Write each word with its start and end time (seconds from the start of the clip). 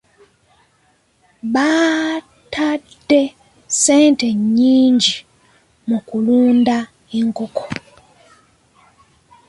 Baatadde 1.53 3.21
ssente 3.73 4.27
nnyingi 4.39 5.15
mu 5.89 5.97
kulunda 6.07 6.77
enkoko. 7.19 7.65